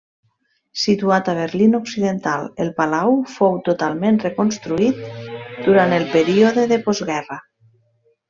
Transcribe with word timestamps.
Situat 0.83 1.27
al 1.31 1.35
Berlín 1.39 1.77
Occidental, 1.79 2.47
el 2.65 2.71
Palau 2.79 3.13
fou 3.33 3.59
totalment 3.69 4.17
reconstruït 4.25 5.05
durant 5.69 5.95
el 5.99 6.09
període 6.15 6.65
de 6.73 6.83
postguerra. 6.89 7.39